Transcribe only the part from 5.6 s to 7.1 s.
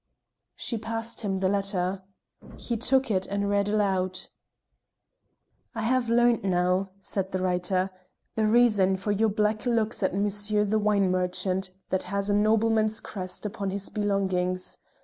"I have learned now,"